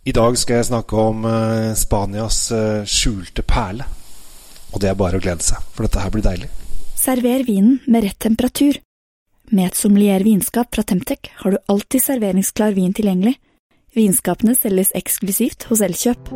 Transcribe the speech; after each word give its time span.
I 0.00 0.12
dag 0.16 0.36
skal 0.40 0.60
jeg 0.60 0.70
snakke 0.70 0.96
om 0.96 1.26
uh, 1.28 1.72
Spanias 1.76 2.46
uh, 2.56 2.86
skjulte 2.88 3.44
perle. 3.44 3.84
Og 4.72 4.80
det 4.80 4.88
er 4.88 4.96
bare 4.96 5.18
å 5.18 5.22
glede 5.22 5.44
seg, 5.44 5.60
for 5.74 5.84
dette 5.84 6.00
her 6.00 6.14
blir 6.14 6.24
deilig. 6.24 6.48
Server 6.96 7.44
vinen 7.44 7.80
med 7.86 8.06
rett 8.06 8.20
temperatur. 8.22 8.78
Med 9.50 9.68
et 9.68 9.76
sommelier 9.76 10.24
vinskap 10.24 10.70
fra 10.72 10.86
Temtec 10.86 11.32
har 11.42 11.52
du 11.52 11.60
alltid 11.72 12.04
serveringsklar 12.06 12.76
vin 12.78 12.94
tilgjengelig. 12.96 13.34
Vinskapene 13.96 14.54
selges 14.56 14.94
eksklusivt 14.96 15.66
hos 15.68 15.82
Elkjøp. 15.84 16.32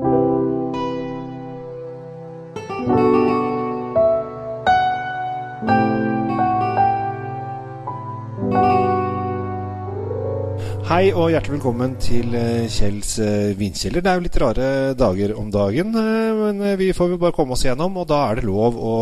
Hei 10.94 11.08
og 11.10 11.32
hjertelig 11.32 11.56
velkommen 11.56 11.96
til 11.98 12.36
eh, 12.38 12.68
Kjells 12.70 13.16
eh, 13.18 13.48
vinkjeller. 13.58 13.98
Det 13.98 14.10
er 14.12 14.18
jo 14.20 14.22
litt 14.28 14.36
rare 14.38 14.66
dager 14.94 15.32
om 15.34 15.48
dagen, 15.50 15.88
eh, 15.98 16.36
men 16.38 16.60
vi 16.78 16.92
får 16.94 17.08
jo 17.10 17.16
bare 17.18 17.34
komme 17.34 17.56
oss 17.56 17.64
gjennom. 17.66 17.96
Og 17.98 18.06
da 18.06 18.20
er 18.28 18.38
det 18.38 18.44
lov 18.46 18.78
å 18.78 18.92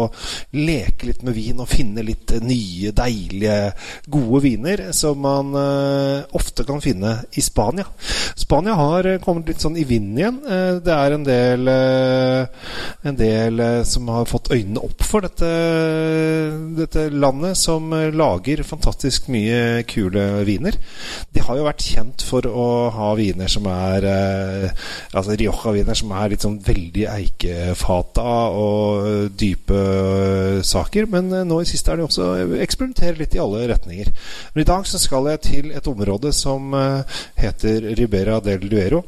leke 0.56 1.10
litt 1.10 1.20
med 1.20 1.36
vin 1.36 1.60
og 1.60 1.68
finne 1.68 2.00
litt 2.00 2.32
nye, 2.40 2.94
deilige, 2.96 3.58
gode 4.08 4.40
viner 4.46 4.84
som 4.96 5.20
man 5.20 5.52
ofte 6.32 6.64
kan 6.64 6.80
finne 6.80 7.12
i 7.36 7.44
Spania. 7.44 7.84
Spania 8.40 8.78
har 8.78 9.10
kommet 9.20 9.52
litt 9.52 9.60
sånn 9.60 9.76
i 9.76 9.84
vinden 9.84 10.16
igjen. 10.16 10.40
Det 10.80 10.96
er 10.96 11.16
en 11.18 11.28
del, 11.28 11.68
en 13.04 13.20
del 13.20 13.62
som 13.88 14.08
har 14.14 14.30
fått 14.30 14.48
øynene 14.54 14.80
opp 14.80 15.04
for 15.04 15.28
dette, 15.28 15.52
dette 16.80 17.06
landet, 17.12 17.60
som 17.60 17.92
lager 18.16 18.64
fantastisk 18.64 19.28
mye 19.32 19.84
kule 19.92 20.26
viner. 20.48 20.80
De 21.36 21.44
har 21.44 21.60
jo 21.60 21.68
vært 21.68 21.81
kjent 21.82 22.24
for 22.26 22.46
å 22.48 22.66
ha 22.94 23.08
viner 23.18 23.50
som 23.50 23.66
er 23.70 24.06
eh, 24.08 24.84
Altså 25.12 25.36
Rioja-viner 25.38 25.98
som 25.98 26.12
er 26.16 26.32
litt 26.32 26.44
sånn 26.44 26.58
veldig 26.62 27.06
eikefata 27.12 28.26
og 28.56 29.32
dype 29.38 29.80
eh, 29.80 30.60
saker. 30.66 31.08
Men 31.12 31.32
eh, 31.32 31.46
nå 31.48 31.60
i 31.62 31.68
siste 31.68 31.92
er 31.92 32.00
det 32.00 32.06
også 32.08 32.30
eksperimenterer 32.62 33.18
litt 33.20 33.36
i 33.36 33.42
alle 33.42 33.66
retninger. 33.72 34.12
Men 34.54 34.64
i 34.64 34.68
dag 34.68 34.88
så 34.88 35.00
skal 35.02 35.32
jeg 35.32 35.44
til 35.48 35.74
et 35.74 35.90
område 35.90 36.32
som 36.36 36.72
eh, 36.78 37.20
heter 37.42 37.92
Ribera 37.98 38.40
del 38.44 38.68
Duero 38.70 39.04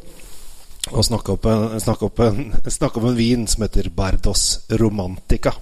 og 0.93 1.05
snakke 1.07 1.33
opp, 1.33 1.47
en, 1.49 1.81
snakke, 1.81 2.11
opp 2.11 2.21
en, 2.27 2.51
snakke 2.79 3.01
om 3.01 3.09
en 3.09 3.17
vin 3.17 3.47
som 3.49 3.65
heter 3.65 3.89
Bardos 3.95 4.65
Romantica. 4.81 5.55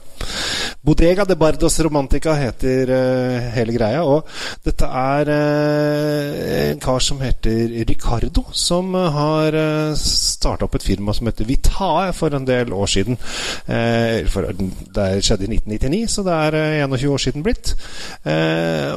Bodega 0.83 1.25
de 1.25 1.36
Bardos 1.36 1.78
Romantica 1.78 2.33
heter 2.34 2.91
uh, 2.91 3.50
hele 3.55 3.75
greia. 3.77 4.00
Og 4.02 4.27
dette 4.66 4.83
er 4.83 5.28
uh, 5.30 6.70
en 6.72 6.80
kar 6.83 6.98
som 6.98 7.20
heter 7.22 7.70
Ricardo, 7.86 8.42
som 8.50 8.88
uh, 8.98 9.05
har 9.14 9.55
uh, 9.55 9.94
starta 9.94 10.66
opp 10.66 10.75
et 10.75 10.86
firma 10.88 11.14
som 11.14 11.30
heter 11.30 11.47
Vitae 11.47 12.08
for 12.19 12.34
en 12.34 12.48
del 12.48 12.75
år 12.75 12.91
siden. 12.91 13.19
For, 14.33 14.48
det 14.53 15.06
skjedde 15.22 15.47
i 15.47 15.53
1999, 15.55 16.00
så 16.10 16.25
det 16.27 16.38
er 16.48 16.56
21 16.88 17.12
år 17.14 17.22
siden 17.22 17.44
blitt. 17.47 17.72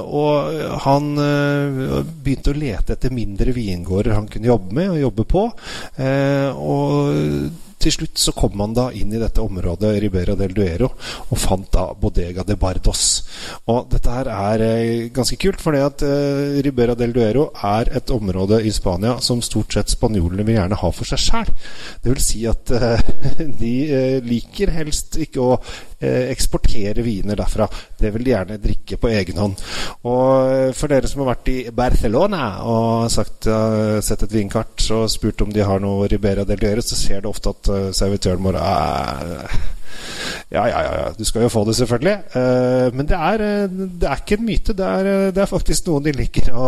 og 0.02 0.80
han 0.86 1.12
begynte 2.26 2.54
å 2.54 2.58
lete 2.58 2.96
etter 2.96 3.14
mindre 3.14 3.54
vingårder 3.56 4.16
han 4.18 4.30
kunne 4.32 4.50
jobbe 4.50 4.80
med 4.80 4.96
og 4.96 5.04
jobbe 5.04 5.28
på. 5.36 5.46
og 6.56 7.65
til 7.86 7.94
slutt 7.94 8.18
så 8.22 8.34
kom 8.36 8.56
man 8.58 8.74
da 8.74 8.88
inn 8.98 9.14
i 9.14 9.22
dette 9.22 9.44
området 9.44 9.94
Ribera 10.02 10.36
del 10.40 10.56
Duero 10.58 10.90
og 11.30 11.38
fant 11.40 11.68
da 11.74 11.86
Bodega 12.00 12.46
de 12.48 12.58
Bardos. 12.60 13.06
Og 13.72 13.86
dette 13.92 14.12
her 14.12 14.30
er 14.34 14.64
eh, 14.66 15.08
ganske 15.14 15.38
kult, 15.42 15.62
fordi 15.62 15.84
at 15.86 16.06
eh, 16.06 16.60
Ribera 16.66 16.96
del 16.98 17.14
Duero 17.16 17.50
er 17.66 17.92
et 18.00 18.14
område 18.14 18.62
i 18.66 18.74
Spania 18.74 19.20
som 19.22 19.44
stort 19.46 19.76
sett 19.76 19.94
spanjolene 19.94 20.46
vil 20.48 20.58
gjerne 20.58 20.80
ha 20.82 20.92
for 20.96 21.10
seg 21.10 21.22
sjæl. 21.22 21.54
Det 22.02 22.14
vil 22.14 22.24
si 22.26 22.46
at 22.50 22.74
eh, 22.74 23.06
de 23.62 23.76
liker 24.26 24.74
helst 24.74 25.20
ikke 25.22 25.44
å 25.46 25.60
eksportere 26.04 27.04
viner 27.06 27.38
derfra. 27.40 27.68
Det 27.98 28.12
vil 28.14 28.26
de 28.26 28.34
gjerne 28.34 28.60
drikke 28.62 28.98
på 29.02 29.12
egen 29.14 29.40
hånd. 29.42 29.56
Og 30.08 30.52
eh, 30.52 30.74
for 30.76 30.92
dere 30.92 31.10
som 31.10 31.24
har 31.24 31.34
vært 31.34 31.52
i 31.54 31.58
Barcelona 31.76 32.44
og 32.68 33.08
sagt, 33.12 33.48
sett 34.06 34.26
et 34.26 34.36
vinkart 34.36 34.86
og 34.96 35.08
spurt 35.12 35.42
om 35.46 35.54
de 35.54 35.64
har 35.66 35.82
noe 35.84 36.10
Ribera 36.12 36.46
del 36.48 36.60
Duero, 36.62 36.84
så 36.84 36.98
ser 37.00 37.24
det 37.24 37.32
ofte 37.32 37.54
at 37.56 37.72
servitøren 37.96 38.44
vår 38.44 38.60
ja, 40.52 40.66
ja, 40.68 40.82
ja, 40.84 41.06
du 41.18 41.24
skal 41.26 41.46
jo 41.46 41.50
få 41.50 41.64
det, 41.68 41.76
selvfølgelig. 41.80 42.16
Men 42.94 43.08
det 43.08 43.18
er, 43.18 43.44
det 43.68 44.08
er, 44.10 44.22
ikke 44.22 44.38
en 44.38 44.46
myte. 44.46 44.76
Det 44.78 44.86
er, 44.86 45.10
det 45.36 45.42
er 45.42 45.50
faktisk 45.50 45.88
noen 45.88 46.06
de 46.06 46.14
liker 46.16 46.52
å, 46.54 46.68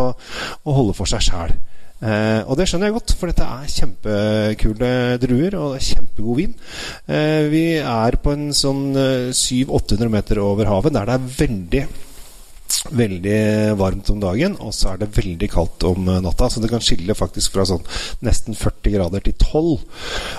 å 0.64 0.76
holde 0.76 0.96
for 0.96 1.10
seg 1.10 1.24
sjæl. 1.28 1.54
Uh, 1.98 2.46
og 2.46 2.54
det 2.58 2.68
skjønner 2.70 2.92
jeg 2.92 2.94
godt, 2.94 3.14
for 3.18 3.30
dette 3.30 3.46
er 3.46 3.72
kjempekule 3.74 4.90
druer 5.18 5.56
og 5.58 5.72
det 5.74 5.80
er 5.80 5.88
kjempegod 5.88 6.38
vin. 6.38 6.52
Eh, 7.10 7.46
vi 7.50 7.64
er 7.80 8.18
på 8.22 8.34
en 8.36 8.52
sånn 8.54 8.84
700-800 9.34 10.12
meter 10.12 10.42
over 10.42 10.70
havet, 10.70 10.94
der 10.94 11.08
det 11.08 11.16
er 11.16 11.32
veldig 11.40 11.82
veldig 12.94 13.38
varmt 13.78 14.10
om 14.12 14.20
dagen, 14.22 14.56
og 14.64 14.74
så 14.76 14.92
er 14.92 15.02
det 15.02 15.16
veldig 15.16 15.48
kaldt 15.52 15.86
om 15.88 16.08
natta. 16.24 16.48
Så 16.50 16.62
det 16.62 16.70
kan 16.72 16.84
skille 16.84 17.16
faktisk 17.16 17.56
fra 17.56 17.66
sånn 17.68 17.84
nesten 18.24 18.56
40 18.58 18.94
grader 18.96 19.24
til 19.24 19.36
12. 19.38 19.78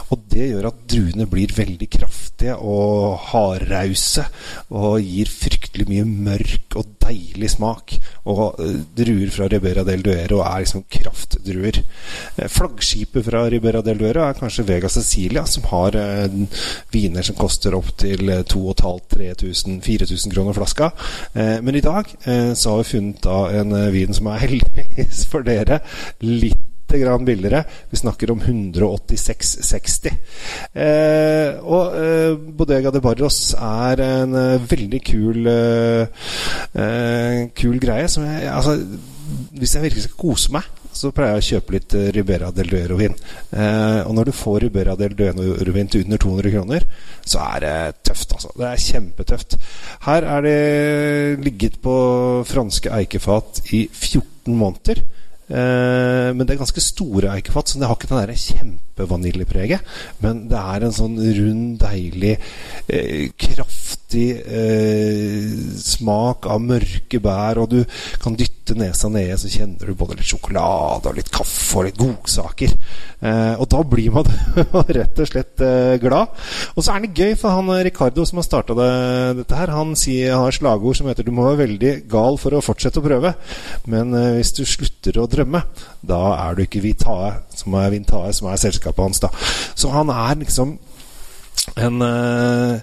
Og 0.09 0.27
det 0.31 0.49
gjør 0.51 0.69
at 0.71 0.83
druene 0.89 1.27
blir 1.29 1.53
veldig 1.55 1.89
kraftige 1.91 2.55
og 2.57 3.19
hardrause 3.31 4.25
og 4.69 4.99
gir 5.03 5.29
fryktelig 5.29 5.87
mye 5.89 6.05
mørk 6.07 6.77
og 6.79 6.85
deilig 7.03 7.51
smak. 7.55 7.95
Og 8.29 8.59
uh, 8.59 8.79
druer 8.97 9.31
fra 9.33 9.49
Ribera 9.51 9.83
del 9.87 10.03
Duero 10.05 10.41
er 10.45 10.63
liksom 10.63 10.85
kraftdruer. 10.91 11.81
Uh, 12.37 12.47
flaggskipet 12.51 13.25
fra 13.25 13.45
Ribera 13.51 13.81
del 13.85 13.99
Duero 14.01 14.21
er 14.25 14.37
kanskje 14.37 14.67
Vega 14.67 14.89
Cecilia, 14.91 15.45
som 15.49 15.63
har 15.71 15.97
viner 16.93 17.23
som 17.25 17.35
koster 17.37 17.75
opptil 17.77 18.29
2500-3000-4000 18.49 20.33
kroner 20.33 20.53
flaska. 20.57 20.91
men 21.33 21.75
i 21.75 21.81
dag 21.83 22.05
så 22.19 22.73
har 22.73 22.81
vi 22.81 22.89
funnet 22.89 23.21
da 23.23 23.37
en 23.61 23.75
vin 23.93 24.13
som 24.15 24.27
er 24.31 24.41
heldigvis 24.45 25.23
for 25.31 25.45
dere 25.47 25.79
litt 26.25 26.69
grann 26.97 27.25
billigere. 27.25 27.63
Vi 27.89 27.97
snakker 27.97 28.31
om 28.31 28.41
186,60. 28.41 30.09
Eh, 30.73 31.59
og 31.61 31.97
eh, 31.99 32.37
Bodega 32.57 32.91
de 32.93 33.01
Barros 33.03 33.53
er 33.53 34.01
en 34.05 34.35
eh, 34.35 34.71
veldig 34.71 35.01
kul 35.05 35.47
eh, 35.53 36.07
kul 37.55 37.79
greie. 37.81 38.07
Som 38.07 38.25
jeg, 38.25 38.49
altså, 38.49 38.77
hvis 39.59 39.75
jeg 39.75 39.83
virkelig 39.83 40.07
skal 40.07 40.21
kose 40.23 40.51
meg, 40.55 40.69
så 40.95 41.11
pleier 41.15 41.37
jeg 41.37 41.43
å 41.43 41.47
kjøpe 41.49 41.75
litt 41.75 41.95
eh, 41.97 42.09
Ribera 42.15 42.49
del 42.55 42.71
Duero-vin. 42.71 43.15
Eh, 43.51 44.01
og 44.05 44.15
når 44.17 44.29
du 44.29 44.33
får 44.35 44.59
Ribera 44.65 44.95
del 44.99 45.15
Duero-vin 45.17 45.91
til 45.91 46.05
under 46.05 46.21
200 46.21 46.55
kroner, 46.55 46.87
så 47.23 47.43
er 47.45 47.63
det 47.65 47.75
tøft, 48.09 48.33
altså. 48.37 48.51
Det 48.57 48.67
er 48.67 48.83
kjempetøft. 48.87 49.57
Her 50.07 50.27
er 50.37 50.47
det 50.47 51.45
ligget 51.45 51.79
på 51.83 51.95
franske 52.49 52.91
eikefat 53.01 53.63
i 53.75 53.85
14 53.91 54.57
måneder. 54.57 55.05
Eh, 55.49 56.29
men 56.35 56.45
det 56.45 56.53
er 56.53 56.61
ganske 56.61 56.83
store 56.83 57.31
eikefat, 57.33 57.71
så 57.71 57.79
det 57.81 57.89
har 57.89 57.97
ikke 57.97 58.11
den 58.11 58.21
der 58.21 58.43
kjempevaniljepreget. 58.43 59.95
Men 60.21 60.43
det 60.51 60.59
er 60.61 60.85
en 60.85 60.95
sånn 60.95 61.17
rund, 61.17 61.79
deilig, 61.81 62.35
eh, 62.87 63.29
kraftig 64.09 64.41
eh, 64.45 65.77
smak 65.77 66.47
av 66.49 66.61
mørke 66.61 67.19
bær, 67.21 67.59
og 67.61 67.69
du 67.69 67.83
kan 68.21 68.35
dytte 68.35 68.75
nesa 68.75 69.09
nede, 69.09 69.37
så 69.37 69.49
kjenner 69.49 69.85
du 69.85 69.95
både 69.97 70.17
litt 70.17 70.29
sjokolade 70.29 71.09
og 71.09 71.15
litt 71.17 71.29
kaffe 71.29 71.77
og 71.77 71.85
litt 71.85 71.97
godsaker. 71.97 72.73
Eh, 73.21 73.53
og 73.59 73.67
da 73.69 73.83
blir 73.83 74.11
man 74.11 74.25
rett 74.97 75.19
og 75.19 75.29
slett 75.29 75.61
eh, 75.61 75.99
glad. 76.01 76.33
Og 76.75 76.83
så 76.83 76.95
er 76.95 77.05
det 77.05 77.13
gøy, 77.17 77.35
for 77.37 77.53
han 77.53 77.69
Ricardo 77.85 78.25
som 78.25 78.41
har 78.41 78.47
starta 78.47 78.73
det, 78.77 78.89
dette 79.43 79.59
her, 79.59 79.73
han 79.73 79.95
sier, 79.95 80.37
har 80.37 80.51
slagord 80.51 80.97
som 80.97 81.07
heter 81.07 81.23
'Du 81.23 81.31
må 81.31 81.45
være 81.45 81.65
veldig 81.67 81.93
gal 82.09 82.37
for 82.37 82.53
å 82.53 82.63
fortsette 82.65 82.99
å 82.99 83.05
prøve', 83.05 83.35
men 83.85 84.13
eh, 84.13 84.35
hvis 84.39 84.53
du 84.57 84.65
slutter 84.65 85.21
å 85.21 85.29
drømme, 85.29 85.63
da 86.01 86.21
er 86.47 86.55
du 86.55 86.65
ikke 86.65 86.81
Vitae, 86.81 87.33
som 87.53 87.73
er 87.77 87.93
Vintae, 87.93 88.33
som 88.33 88.49
er 88.49 88.57
selskapet 88.57 89.05
hans. 89.05 89.19
da 89.19 89.29
Så 89.75 89.93
han 89.93 90.09
er 90.09 90.41
liksom 90.41 90.77
en, 91.77 92.01
eh, 92.01 92.79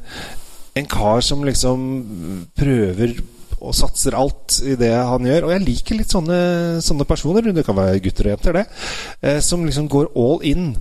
en 0.77 0.91
kar 0.91 1.25
som 1.25 1.45
liksom 1.47 1.87
prøver 2.57 3.17
og 3.57 3.75
satser 3.75 4.17
alt 4.17 4.59
i 4.69 4.77
det 4.79 4.93
han 4.93 5.27
gjør. 5.27 5.47
Og 5.49 5.55
jeg 5.55 5.65
liker 5.65 6.01
litt 6.01 6.13
sånne, 6.13 6.39
sånne 6.85 7.07
personer, 7.09 7.53
det 7.57 7.65
kan 7.67 7.79
være 7.79 8.03
gutter 8.05 8.29
og 8.29 8.35
jenter, 8.35 8.59
det, 8.61 8.67
eh, 9.23 9.41
som 9.41 9.65
liksom 9.65 9.89
går 9.93 10.11
all 10.15 10.43
in, 10.45 10.75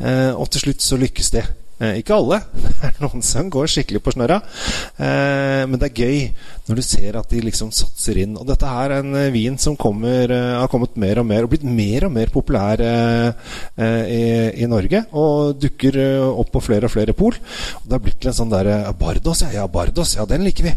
eh, 0.00 0.32
og 0.32 0.48
til 0.50 0.66
slutt 0.66 0.84
så 0.84 0.98
lykkes 1.00 1.30
det. 1.36 1.44
Eh, 1.82 1.98
ikke 1.98 2.14
alle. 2.14 2.38
Det 2.82 2.88
er 2.90 2.98
noen 3.02 3.24
som 3.26 3.48
går 3.50 3.70
skikkelig 3.70 4.02
på 4.04 4.14
snørra. 4.14 4.38
Eh, 5.02 5.62
men 5.70 5.78
det 5.80 5.88
er 5.88 6.02
gøy 6.02 6.18
når 6.68 6.78
du 6.78 6.82
ser 6.86 7.18
at 7.18 7.30
de 7.30 7.42
liksom 7.42 7.72
satser 7.74 8.20
inn. 8.22 8.36
Og 8.38 8.46
dette 8.46 8.68
her 8.68 8.94
er 8.94 9.02
en 9.02 9.16
eh, 9.18 9.30
vin 9.34 9.58
som 9.58 9.76
kommer, 9.78 10.30
har 10.30 10.70
kommet 10.70 10.98
mer 11.00 11.22
og 11.22 11.28
mer 11.28 11.46
og 11.46 11.52
blitt 11.52 11.66
mer 11.66 12.06
og 12.06 12.14
mer 12.14 12.30
populær 12.32 12.82
i, 12.82 14.22
i, 14.62 14.66
Norge. 14.70 15.04
Og 15.18 15.56
dukker 15.62 15.98
opp 16.26 16.52
på 16.54 16.62
flere 16.62 16.88
og 16.88 16.94
flere 16.94 17.16
pol. 17.16 17.38
Og 17.80 17.86
det 17.86 17.96
har 17.96 18.04
blitt 18.04 18.28
en 18.28 18.36
sånn 18.36 18.52
der 18.52 18.70
Bardos, 18.98 19.44
ja. 19.46 19.52
ja 19.60 19.66
Bardos, 19.70 20.16
ja, 20.18 20.26
den 20.28 20.46
liker 20.46 20.68
vi. 20.68 20.74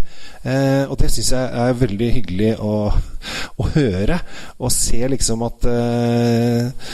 og 0.90 0.96
det 1.02 1.12
syns 1.14 1.34
jeg 1.36 1.66
er 1.66 1.80
veldig 1.82 2.12
hyggelig. 2.20 2.52
Og 2.62 3.15
å 3.62 3.70
høre 3.76 4.20
og 4.60 4.72
se 4.74 5.00
liksom 5.12 5.44
at 5.46 5.68
eh, 5.70 6.92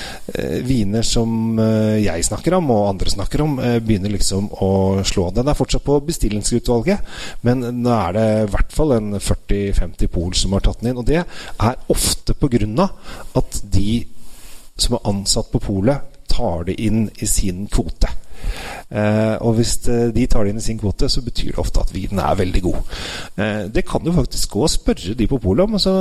viner 0.66 1.06
som 1.06 1.60
uh, 1.60 1.98
jeg 2.00 2.26
snakker 2.26 2.56
om, 2.58 2.72
og 2.74 2.88
andre 2.90 3.14
snakker 3.14 3.44
om, 3.46 3.58
eh, 3.64 3.78
begynner 3.84 4.14
liksom 4.14 4.50
å 4.64 4.72
slå. 5.08 5.30
Den 5.36 5.52
er 5.52 5.58
fortsatt 5.58 5.86
på 5.86 6.00
bestillingsutvalget, 6.08 7.04
men 7.48 7.66
nå 7.82 7.94
er 7.96 8.18
det 8.18 8.26
i 8.32 8.50
hvert 8.56 8.76
fall 8.76 8.96
en 8.98 9.14
40-50 9.18 10.12
pol 10.14 10.34
som 10.38 10.56
har 10.56 10.66
tatt 10.66 10.82
den 10.82 10.92
inn. 10.92 11.02
Og 11.02 11.08
det 11.10 11.22
er 11.22 11.86
ofte 11.94 12.38
på 12.38 12.52
grunn 12.52 12.80
av 12.82 13.14
at 13.40 13.62
de 13.74 14.02
som 14.82 14.98
er 14.98 15.08
ansatt 15.12 15.52
på 15.54 15.62
polet, 15.62 16.10
tar 16.32 16.66
det 16.70 16.78
inn 16.82 17.10
i 17.20 17.28
sin 17.28 17.66
kvote. 17.72 18.10
Eh, 18.92 19.36
og 19.40 19.56
hvis 19.56 19.78
eh, 19.88 20.10
de 20.12 20.26
tar 20.28 20.44
det 20.44 20.52
inn 20.52 20.60
i 20.60 20.64
sin 20.64 20.80
kvote, 20.80 21.08
så 21.10 21.24
betyr 21.24 21.54
det 21.54 21.62
ofte 21.64 21.84
at 21.84 21.94
vinen 21.96 22.20
er 22.20 22.40
veldig 22.40 22.62
god. 22.66 22.98
Eh, 23.40 23.62
det 23.72 23.86
kan 23.88 24.04
du 24.04 24.12
faktisk 24.16 24.58
gå 24.58 24.66
og 24.66 24.74
spørre 24.74 25.16
de 25.18 25.28
på 25.32 25.40
polet 25.42 25.64
om. 25.64 25.78
Så, 25.80 25.94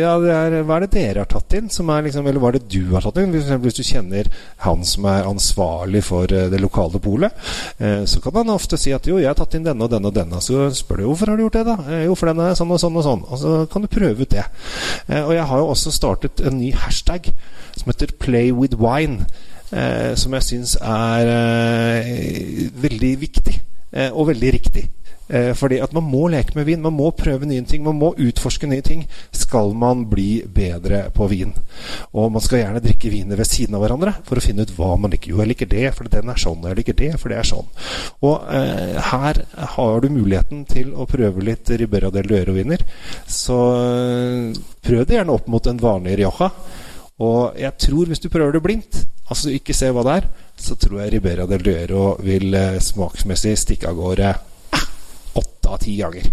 ja, 0.00 0.14
er, 0.16 0.58
hva 0.64 0.78
er 0.78 0.86
det 0.86 0.92
dere 0.96 1.24
har 1.24 1.30
tatt 1.30 1.58
inn? 1.58 1.68
Liksom, 1.68 2.26
eller 2.26 2.40
hva 2.42 2.52
er 2.52 2.58
det 2.58 2.70
du 2.72 2.94
har 2.94 3.04
tatt 3.04 3.20
inn? 3.20 3.34
For 3.34 3.42
eksempel, 3.42 3.68
hvis 3.68 3.80
du 3.80 3.84
kjenner 3.86 4.32
han 4.64 4.86
som 4.88 5.08
er 5.12 5.28
ansvarlig 5.28 6.04
for 6.06 6.30
det 6.30 6.60
lokale 6.60 7.00
polet, 7.02 7.36
så 7.78 8.20
kan 8.22 8.36
han 8.40 8.52
ofte 8.52 8.78
si 8.80 8.92
at 8.94 9.06
jo, 9.08 9.18
jeg 9.20 9.28
har 9.28 9.36
tatt 9.38 9.56
inn 9.56 9.66
denne 9.66 9.84
og 9.84 9.92
denne 9.92 10.08
og 10.10 10.16
denne. 10.16 10.40
Så 10.44 10.68
spør 10.76 11.02
du 11.02 11.06
hvorfor 11.10 11.32
har 11.32 11.38
du 11.38 11.44
gjort 11.44 11.58
det, 11.58 11.64
da? 11.68 12.00
Jo, 12.06 12.16
for 12.18 12.30
den 12.30 12.42
er 12.42 12.56
sånn 12.58 12.72
og 12.72 12.80
sånn 12.80 12.98
og 12.98 13.06
sånn. 13.06 13.24
Og 13.28 13.40
så 13.42 13.54
kan 13.72 13.84
du 13.84 13.90
prøve 13.92 14.24
ut 14.24 14.32
det. 14.32 14.44
og 15.22 15.32
jeg 15.36 15.48
har 15.50 15.62
jo 15.62 15.70
også 15.74 15.94
startet 15.94 16.42
en 16.46 16.60
ny 16.60 16.72
hashtag 16.76 17.32
som 17.76 17.92
heter 17.92 18.14
Play 18.22 18.52
with 18.52 18.78
wine 18.80 19.26
eh, 19.72 20.12
som 20.20 20.36
jeg 20.38 20.48
syns 20.48 20.76
er 20.80 21.32
eh, 21.32 22.66
veldig 22.84 23.14
viktig 23.20 23.56
eh, 23.92 24.10
og 24.10 24.28
veldig 24.32 24.52
riktig. 24.58 24.88
Eh, 25.32 25.54
fordi 25.56 25.78
at 25.80 25.94
man 25.96 26.04
må 26.04 26.26
leke 26.28 26.52
med 26.58 26.66
vin. 26.68 26.82
Man 26.82 26.96
må 26.98 27.10
prøve 27.16 27.46
nye 27.48 27.64
ting. 27.64 27.84
Man 27.86 27.96
må 27.96 28.12
utforske 28.20 28.68
nye 28.68 28.84
ting. 28.84 29.06
Skal 29.32 29.72
man 29.78 30.04
bli 30.10 30.42
bedre 30.44 31.06
på 31.14 31.28
vin. 31.30 31.54
Og 32.12 32.32
man 32.34 32.44
skal 32.44 32.60
gjerne 32.60 32.82
drikke 32.84 33.12
viner 33.12 33.40
ved 33.40 33.48
siden 33.48 33.78
av 33.78 33.84
hverandre 33.84 34.12
for 34.28 34.36
å 34.36 34.44
finne 34.44 34.66
ut 34.66 34.74
hva 34.76 34.92
man 35.00 35.14
liker. 35.14 35.32
Jo, 35.32 35.40
jeg 35.40 35.54
liker 35.54 35.70
det, 35.72 35.86
for 35.96 36.10
den 36.12 36.28
er 36.28 36.42
sånn. 36.42 36.60
Og 36.60 36.68
jeg 36.68 36.80
liker 36.82 36.98
det, 37.00 37.10
for 37.22 37.32
det 37.32 37.40
er 37.40 37.48
sånn. 37.48 37.72
Og 38.28 38.54
eh, 38.58 39.00
her 39.08 39.42
har 39.76 40.04
du 40.04 40.10
muligheten 40.12 40.66
til 40.68 40.92
å 40.92 41.08
prøve 41.08 41.46
litt 41.48 41.72
Ribera 41.80 42.12
del 42.12 42.28
Duero-viner. 42.28 42.84
Så 43.24 43.60
eh, 43.78 44.64
prøv 44.84 45.06
det 45.06 45.20
gjerne 45.20 45.38
opp 45.38 45.48
mot 45.52 45.70
en 45.70 45.80
vanlig 45.80 46.20
Rioja. 46.20 46.52
Og 47.22 47.56
jeg 47.60 47.78
tror 47.78 48.08
hvis 48.10 48.20
du 48.20 48.28
prøver 48.32 48.56
det 48.56 48.64
blindt, 48.64 49.04
altså 49.32 49.52
ikke 49.54 49.76
ser 49.76 49.94
hva 49.96 50.04
det 50.06 50.18
er, 50.20 50.28
så 50.62 50.76
tror 50.78 51.00
jeg 51.02 51.16
Ribera 51.16 51.48
del 51.50 51.64
Duero 51.64 52.12
vil 52.22 52.54
eh, 52.54 52.78
smaksmessig 52.82 53.56
stikke 53.58 53.90
av 53.90 53.98
gårde 53.98 54.30
eh, 54.30 54.86
åtte 55.40 55.72
av 55.72 55.80
ti 55.82 55.96
ganger. 55.98 56.30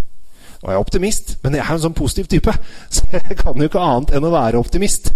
Og 0.60 0.68
jeg 0.68 0.76
er 0.76 0.84
optimist, 0.84 1.38
men 1.40 1.56
jeg 1.56 1.64
er 1.64 1.72
en 1.72 1.82
sånn 1.86 1.96
positiv 1.96 2.28
type, 2.32 2.54
så 2.96 3.08
jeg 3.14 3.38
kan 3.40 3.56
jo 3.56 3.70
ikke 3.70 3.84
annet 3.84 4.12
enn 4.18 4.28
å 4.28 4.34
være 4.34 4.60
optimist. 4.60 5.14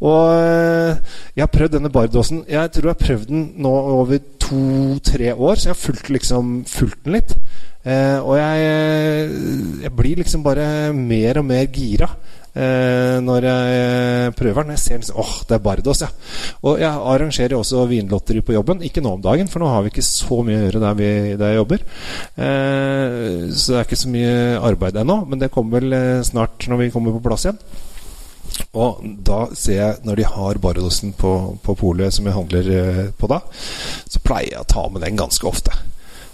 Og 0.00 0.32
eh, 0.32 1.16
jeg 1.36 1.44
har 1.44 1.52
prøvd 1.52 1.74
denne 1.74 1.90
Bardåsen 1.90 2.44
Jeg 2.46 2.70
tror 2.70 2.86
jeg 2.86 2.94
har 2.94 3.00
prøvd 3.00 3.24
den 3.32 3.40
nå 3.64 3.72
over 3.98 4.20
to-tre 4.40 5.32
år, 5.34 5.58
så 5.58 5.68
jeg 5.68 5.74
har 5.74 5.82
fulgt, 5.82 6.12
liksom, 6.14 6.52
fulgt 6.70 7.02
den 7.04 7.18
litt. 7.18 7.34
Eh, 7.88 8.18
og 8.22 8.38
jeg, 8.38 8.64
jeg, 9.84 9.92
blir 9.96 10.22
liksom 10.22 10.42
bare 10.46 10.90
mer 10.96 11.42
og 11.42 11.46
mer 11.50 11.68
gira 11.72 12.08
eh, 12.58 13.16
når 13.24 13.46
jeg 13.48 14.34
prøver 14.38 14.66
den. 14.66 14.74
Jeg 14.74 14.82
ser 14.82 15.02
liksom 15.02 15.20
åh, 15.22 15.34
det 15.48 15.56
er 15.56 15.64
Bardos, 15.64 16.02
ja. 16.04 16.10
Og 16.66 16.80
jeg 16.82 16.90
arrangerer 17.12 17.56
også 17.58 17.86
vinlotteri 17.90 18.42
på 18.44 18.56
jobben. 18.56 18.82
Ikke 18.86 19.02
nå 19.04 19.16
om 19.16 19.24
dagen, 19.24 19.50
for 19.50 19.62
nå 19.62 19.70
har 19.72 19.84
vi 19.84 19.92
ikke 19.94 20.06
så 20.06 20.40
mye 20.42 20.58
å 20.58 20.64
gjøre 20.66 20.84
der, 20.84 20.98
vi, 20.98 21.10
der 21.40 21.54
jeg 21.54 21.60
jobber. 21.62 21.84
Eh, 22.34 23.44
så 23.52 23.74
det 23.74 23.80
er 23.80 23.86
ikke 23.86 24.02
så 24.04 24.14
mye 24.14 24.32
arbeid 24.70 24.98
ennå, 25.02 25.20
men 25.28 25.42
det 25.42 25.52
kommer 25.54 25.78
vel 25.80 25.98
eh, 25.98 26.24
snart 26.26 26.68
når 26.70 26.84
vi 26.84 26.90
kommer 26.94 27.16
på 27.16 27.24
plass 27.28 27.46
igjen. 27.48 27.62
Og 28.78 29.04
da 29.24 29.44
ser 29.56 29.78
jeg, 29.78 30.00
når 30.06 30.18
de 30.18 30.26
har 30.26 30.58
Bardosen 30.62 31.12
på, 31.16 31.34
på 31.62 31.76
polet 31.78 32.14
som 32.14 32.26
jeg 32.26 32.36
handler 32.36 32.72
eh, 32.74 33.04
på 33.14 33.30
da, 33.30 33.40
så 34.08 34.22
pleier 34.24 34.56
jeg 34.56 34.64
å 34.64 34.72
ta 34.72 34.88
med 34.92 35.04
den 35.06 35.18
ganske 35.20 35.46
ofte. 35.48 35.74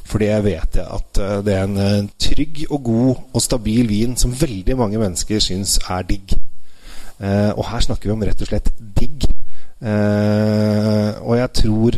Fordi 0.05 0.29
jeg 0.29 0.45
vet 0.45 0.79
at 0.85 1.21
eh, 1.21 1.39
det 1.45 1.55
er 1.55 1.65
en 1.65 1.79
eh, 1.81 2.09
trygg 2.21 2.65
og 2.69 2.83
god 2.85 3.15
og 3.33 3.43
stabil 3.43 3.89
vin 3.89 4.17
som 4.21 4.35
veldig 4.41 4.77
mange 4.79 5.01
mennesker 5.01 5.41
syns 5.41 5.79
er 5.89 6.05
digg. 6.09 6.37
Eh, 7.21 7.51
og 7.57 7.65
her 7.71 7.87
snakker 7.87 8.11
vi 8.11 8.17
om 8.17 8.27
rett 8.27 8.45
og 8.45 8.53
slett 8.53 8.73
digg. 8.79 9.31
og 9.85 11.35
jeg 11.37 11.49
tror 11.59 11.97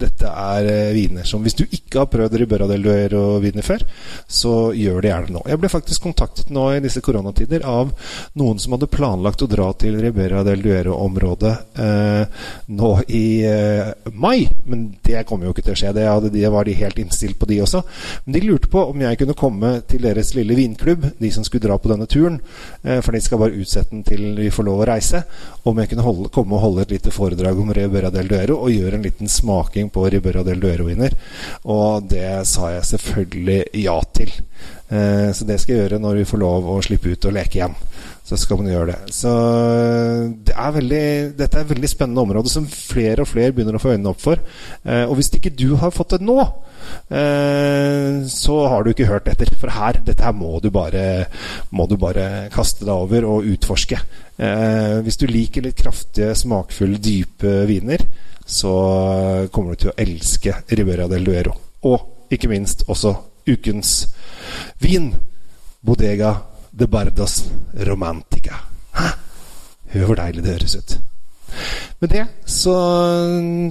dette 0.00 0.30
er 0.30 0.68
eh, 0.70 0.92
viner 0.96 1.26
som 1.28 1.42
Hvis 1.44 1.56
du 1.58 1.64
ikke 1.66 2.02
har 2.02 2.10
prøvd 2.10 2.36
Ribera 2.40 2.66
del 2.70 2.84
Duero-viner 2.84 3.66
før, 3.66 3.84
så 4.26 4.54
gjør 4.76 5.00
det 5.02 5.10
gjerne 5.12 5.34
nå. 5.36 5.42
Jeg 5.50 5.60
ble 5.60 5.70
faktisk 5.72 6.04
kontaktet 6.06 6.50
nå 6.54 6.66
i 6.74 6.82
disse 6.84 7.02
koronatider 7.04 7.64
av 7.68 7.92
noen 8.40 8.60
som 8.62 8.76
hadde 8.76 8.90
planlagt 8.90 9.44
å 9.44 9.48
dra 9.50 9.70
til 9.80 9.98
Ribera 10.00 10.42
del 10.46 10.62
Duero-området 10.64 11.54
eh, 11.84 12.44
nå 12.76 12.92
i 13.08 13.24
eh, 13.48 13.90
mai. 14.12 14.48
Men 14.66 14.88
det 15.06 15.24
kommer 15.28 15.48
jo 15.48 15.54
ikke 15.54 15.66
til 15.68 15.76
å 15.76 15.80
skje. 15.82 15.94
Det, 15.96 16.06
hadde, 16.08 16.32
de 16.34 16.44
var 16.52 16.68
de 16.68 16.76
helt 16.78 17.00
innstilt 17.02 17.38
på, 17.40 17.48
de 17.50 17.60
også. 17.64 17.82
Men 18.24 18.36
de 18.36 18.44
lurte 18.46 18.70
på 18.72 18.84
om 18.92 19.04
jeg 19.04 19.20
kunne 19.20 19.38
komme 19.38 19.74
til 19.90 20.04
deres 20.06 20.32
lille 20.38 20.56
vinklubb, 20.58 21.10
de 21.18 21.32
som 21.34 21.46
skulle 21.46 21.66
dra 21.66 21.78
på 21.80 21.92
denne 21.92 22.08
turen. 22.10 22.40
Eh, 22.82 23.00
for 23.04 23.16
de 23.16 23.22
skal 23.24 23.42
bare 23.42 23.58
utsette 23.60 23.94
den 23.94 24.06
til 24.06 24.34
vi 24.40 24.52
får 24.54 24.68
lov 24.68 24.84
å 24.84 24.88
reise. 24.90 25.24
Om 25.68 25.82
jeg 25.82 25.92
kunne 25.92 26.06
holde, 26.06 26.32
komme 26.32 26.56
og 26.56 26.64
holde 26.64 26.86
et 26.86 26.96
lite 26.96 27.14
foredrag 27.14 27.58
om 27.60 27.72
Ribera 27.76 28.12
del 28.14 28.30
Duero 28.30 28.60
og 28.64 28.72
gjøre 28.74 28.98
en 28.98 29.06
liten 29.06 29.30
smaking 29.30 29.89
på 29.92 30.06
Ribera 30.10 30.44
del 30.46 30.60
Duero-viner. 30.62 31.16
Og 31.70 32.06
det 32.10 32.46
sa 32.48 32.72
jeg 32.74 32.88
selvfølgelig 32.94 33.60
ja 33.84 33.96
til. 34.16 34.32
Eh, 34.88 35.30
så 35.34 35.46
det 35.46 35.60
skal 35.60 35.74
jeg 35.76 35.84
gjøre 35.84 36.02
når 36.02 36.22
vi 36.22 36.28
får 36.32 36.42
lov 36.42 36.70
å 36.70 36.80
slippe 36.84 37.14
ut 37.14 37.28
og 37.30 37.36
leke 37.36 37.60
igjen. 37.60 37.76
Så 38.30 38.36
skal 38.38 38.60
man 38.60 38.68
gjøre 38.70 38.92
det. 38.92 38.98
Så 39.10 39.30
det 40.46 40.54
er 40.54 40.74
veldig, 40.76 41.06
dette 41.34 41.58
er 41.58 41.64
et 41.64 41.72
veldig 41.72 41.88
spennende 41.90 42.22
område 42.22 42.50
som 42.52 42.68
flere 42.70 43.24
og 43.24 43.26
flere 43.26 43.50
begynner 43.56 43.74
å 43.74 43.80
få 43.82 43.96
øynene 43.96 44.12
opp 44.12 44.20
for. 44.22 44.38
Eh, 44.84 45.02
og 45.02 45.16
hvis 45.18 45.32
ikke 45.34 45.50
du 45.50 45.72
har 45.80 45.90
fått 45.90 46.14
det 46.14 46.20
nå, 46.22 46.36
eh, 47.10 48.20
så 48.30 48.58
har 48.70 48.86
du 48.86 48.92
ikke 48.92 49.08
hørt 49.10 49.26
etter. 49.32 49.50
For 49.58 49.74
her, 49.74 49.98
dette 50.06 50.22
her 50.22 50.36
må 50.36 50.60
du 50.62 50.68
bare, 50.70 51.24
må 51.74 51.88
du 51.90 51.96
bare 51.98 52.46
kaste 52.54 52.86
deg 52.86 52.94
over 52.94 53.26
og 53.32 53.48
utforske. 53.50 53.98
Eh, 54.38 55.00
hvis 55.02 55.18
du 55.18 55.26
liker 55.26 55.66
litt 55.66 55.82
kraftige, 55.82 56.36
smakfulle, 56.38 57.02
dype 57.02 57.64
viner, 57.66 58.06
så 58.46 58.76
kommer 59.50 59.74
du 59.74 59.82
til 59.82 59.90
å 59.90 59.98
elske 60.06 60.54
Ribera 60.70 61.10
del 61.10 61.26
Duero. 61.26 61.56
Og 61.90 62.30
ikke 62.30 62.52
minst 62.54 62.86
også 62.86 63.16
ukens 63.50 64.04
vin. 64.78 65.10
Bodega 65.82 66.36
de 66.72 66.86
Bardas 66.86 67.52
Romantica. 67.88 68.54
Hæ? 68.94 69.08
Hør 69.92 70.04
hvor 70.04 70.14
deilig 70.14 70.42
det 70.44 70.52
høres 70.52 70.76
ut. 70.76 71.00
Med 72.00 72.08
det 72.14 72.22
så 72.48 72.74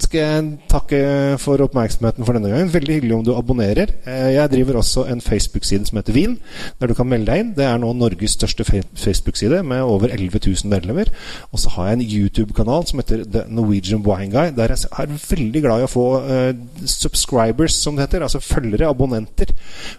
skal 0.03 0.19
jeg 0.19 0.49
takke 0.71 0.99
for 1.41 1.61
oppmerksomheten 1.65 2.25
for 2.25 2.37
denne 2.37 2.51
gangen. 2.51 2.69
Veldig 2.71 2.95
hyggelig 2.99 3.15
om 3.15 3.23
du 3.25 3.31
abonnerer. 3.33 3.89
Eh, 4.05 4.35
jeg 4.35 4.51
driver 4.53 4.77
også 4.79 5.07
en 5.09 5.21
Facebook-side 5.21 5.89
som 5.89 5.97
heter 5.97 6.13
Vin, 6.13 6.35
der 6.79 6.91
du 6.91 6.93
kan 6.93 7.09
melde 7.09 7.31
deg 7.31 7.41
inn. 7.41 7.49
Det 7.57 7.65
er 7.65 7.79
nå 7.81 7.89
Norges 7.97 8.37
største 8.37 8.63
Facebook-side 8.67 9.63
med 9.65 9.81
over 9.81 10.13
11 10.13 10.39
000 10.45 10.69
medlemmer. 10.69 11.09
Og 11.51 11.63
så 11.63 11.73
har 11.73 11.89
jeg 11.89 11.97
en 11.97 12.05
YouTube-kanal 12.05 12.87
som 12.87 13.01
heter 13.01 13.25
The 13.25 13.43
Norwegian 13.49 14.05
Wine 14.05 14.31
Guy, 14.31 14.53
der 14.55 14.75
jeg 14.75 14.93
er 14.93 15.17
veldig 15.17 15.65
glad 15.65 15.81
i 15.81 15.89
å 15.89 15.91
få 15.91 16.05
uh, 16.21 16.53
subscribers, 16.85 17.81
som 17.81 17.97
det 17.97 18.07
heter. 18.07 18.27
Altså 18.29 18.43
følgere, 18.45 18.93
abonnenter. 18.93 19.51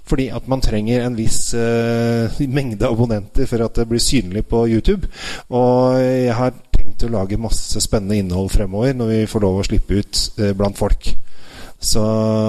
Fordi 0.07 0.31
at 0.31 0.47
man 0.49 0.63
trenger 0.63 1.03
en 1.05 1.19
viss 1.19 1.51
uh, 1.59 2.41
mengde 2.61 2.89
abonnenter 2.89 3.51
for 3.51 3.67
at 3.67 3.83
det 3.83 3.91
blir 3.91 4.07
synlig 4.07 4.47
på 4.47 4.65
YouTube. 4.71 5.11
Og 5.51 5.99
jeg 5.99 6.39
har 6.39 6.55
tenkt 7.01 7.09
å 7.09 7.17
lage 7.17 7.41
masse 7.41 7.81
spennende 7.83 8.19
innhold 8.21 8.53
fremover 8.53 8.95
når 8.97 9.11
vi 9.15 9.27
får 9.31 9.45
lov 9.45 9.61
å 9.61 9.67
slippe 9.67 10.01
ut 10.01 10.23
eh, 10.39 10.53
blant 10.57 10.79
folk. 10.79 11.13
Så 11.81 12.03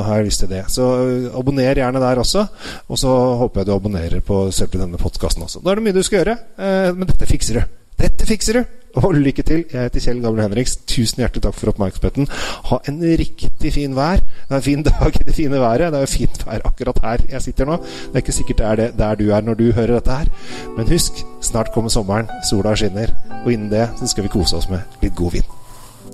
har 0.03 0.19
jeg 0.19 0.27
lyst 0.27 0.43
til 0.43 0.51
det. 0.51 0.65
Så 0.71 0.87
eh, 1.05 1.29
abonner 1.37 1.79
gjerne 1.79 2.01
der 2.03 2.19
også. 2.19 2.45
Og 2.91 2.99
så 2.99 3.11
håper 3.41 3.61
jeg 3.61 3.69
du 3.69 3.73
abonnerer 3.75 4.25
på 4.25 4.43
selve 4.51 4.81
denne 4.81 4.99
podkasten 4.99 5.45
også. 5.47 5.63
Da 5.63 5.71
er 5.71 5.79
det 5.79 5.87
mye 5.87 5.95
du 5.95 6.03
skal 6.03 6.21
gjøre, 6.21 6.37
eh, 6.59 6.91
men 6.97 7.07
dette 7.09 7.29
fikser 7.29 7.61
du. 7.61 7.77
Dette 8.01 8.27
fikser 8.27 8.59
du! 8.59 8.77
Og 8.99 9.13
lykke 9.15 9.43
til. 9.47 9.61
Jeg 9.71 9.87
heter 9.87 10.03
Kjell 10.03 10.17
Gabriel 10.19 10.49
Henriks. 10.49 10.73
Tusen 10.89 11.21
hjertelig 11.23 11.45
takk 11.45 11.55
for 11.55 11.71
oppmerksomheten. 11.71 12.27
Ha 12.67 12.81
en 12.91 12.97
riktig 13.21 13.71
fin 13.71 13.95
vær. 13.95 14.19
Det 14.51 14.57
er 14.57 14.59
en 14.59 14.63
fin 14.63 14.81
dag 14.83 15.13
i 15.15 15.23
det 15.23 15.33
fine 15.35 15.59
været. 15.59 15.93
Det 15.93 15.95
er 15.95 16.03
jo 16.03 16.07
fint 16.11 16.41
vær 16.43 16.65
akkurat 16.67 16.97
her 17.03 17.21
jeg 17.31 17.41
sitter 17.41 17.69
nå. 17.69 17.77
Det 17.79 18.17
er 18.17 18.19
ikke 18.19 18.33
sikkert 18.35 18.57
det 18.59 18.65
er 18.67 18.75
det 18.75 18.87
der 18.97 19.15
du 19.15 19.29
er 19.31 19.45
når 19.47 19.55
du 19.55 19.71
hører 19.71 19.93
dette 19.95 20.11
her. 20.11 20.27
Men 20.75 20.89
husk, 20.91 21.21
snart 21.41 21.71
kommer 21.71 21.89
sommeren. 21.89 22.27
Sola 22.49 22.75
skinner. 22.75 23.15
Og 23.45 23.53
innen 23.53 23.71
det 23.71 23.87
så 23.95 24.11
skal 24.11 24.27
vi 24.27 24.33
kose 24.33 24.59
oss 24.59 24.67
med 24.67 24.83
litt 25.01 25.15
god 25.15 25.31
vin. 25.37 25.47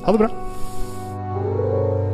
Ha 0.06 0.14
det 0.14 0.22
bra. 0.22 0.30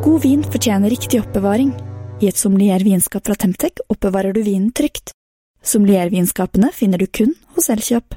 God 0.06 0.24
vin 0.24 0.48
fortjener 0.48 0.96
riktig 0.96 1.20
oppbevaring. 1.20 1.75
I 2.24 2.32
et 2.32 2.39
sommeliervinskap 2.39 3.27
fra 3.27 3.36
Temtec 3.36 3.84
oppbevarer 3.89 4.32
du 4.32 4.46
vinen 4.48 4.72
trygt. 4.72 5.12
Sommeliervinskapene 5.60 6.72
finner 6.72 7.03
du 7.03 7.12
kun 7.12 7.36
hos 7.58 7.68
Elkjøp. 7.68 8.15